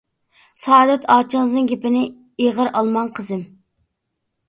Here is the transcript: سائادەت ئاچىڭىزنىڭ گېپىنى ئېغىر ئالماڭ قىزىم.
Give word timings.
سائادەت 0.61 1.05
ئاچىڭىزنىڭ 1.17 1.71
گېپىنى 1.73 2.03
ئېغىر 2.47 2.75
ئالماڭ 2.75 3.15
قىزىم. 3.21 3.49